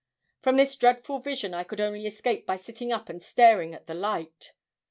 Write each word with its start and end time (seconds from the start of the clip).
From 0.41 0.57
this 0.57 0.75
dreadful 0.77 1.19
vision 1.19 1.53
I 1.53 1.63
could 1.63 1.79
only 1.79 2.07
escape 2.07 2.47
by 2.47 2.57
sitting 2.57 2.91
up 2.91 3.07
and 3.07 3.21
staring 3.21 3.75
at 3.75 3.85
the 3.85 3.93
light. 3.93 4.51